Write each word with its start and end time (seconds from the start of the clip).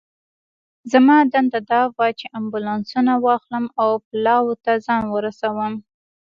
زما 0.91 1.17
دنده 1.33 1.59
دا 1.71 1.81
وه 1.95 2.07
چې 2.19 2.25
امبولانسونه 2.39 3.13
واخلم 3.25 3.65
او 3.81 3.89
پلاوا 4.07 4.53
ته 4.63 4.73
ځان 4.85 5.03
ورسوم. 5.15 5.73